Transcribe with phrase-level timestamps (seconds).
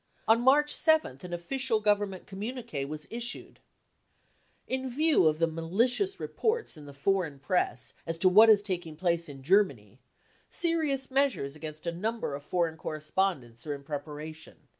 [0.27, 3.59] On March 7th an official Government communique was issued:
[4.15, 8.95] ~ Tri view of the malicious reports in the foreign press as to what is taking
[8.95, 9.99] place in Germany,
[10.49, 14.55] serious measures against a number of foreign correspondents are in prep aration.